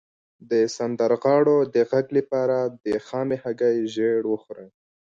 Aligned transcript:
د 0.49 0.51
سندرغاړو 0.75 1.57
د 1.73 1.75
غږ 1.89 2.05
لپاره 2.17 2.57
د 2.85 2.87
خامې 3.05 3.37
هګۍ 3.43 3.77
ژیړ 3.93 4.21
وخورئ 4.31 4.69